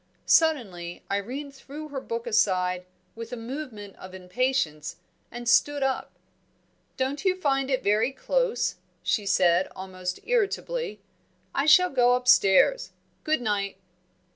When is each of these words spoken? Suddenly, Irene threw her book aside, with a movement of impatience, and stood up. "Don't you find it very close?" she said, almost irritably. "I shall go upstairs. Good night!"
Suddenly, 0.25 1.03
Irene 1.11 1.51
threw 1.51 1.89
her 1.89 2.01
book 2.01 2.25
aside, 2.25 2.87
with 3.13 3.31
a 3.31 3.37
movement 3.37 3.95
of 3.97 4.15
impatience, 4.15 4.95
and 5.29 5.47
stood 5.47 5.83
up. 5.83 6.11
"Don't 6.97 7.23
you 7.23 7.39
find 7.39 7.69
it 7.69 7.83
very 7.83 8.11
close?" 8.11 8.77
she 9.03 9.27
said, 9.27 9.67
almost 9.75 10.19
irritably. 10.23 11.01
"I 11.53 11.67
shall 11.67 11.91
go 11.91 12.15
upstairs. 12.15 12.93
Good 13.23 13.41
night!" 13.43 13.77